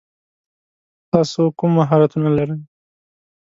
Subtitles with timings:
[1.11, 2.57] تاسو کوم مهارتونه لری؟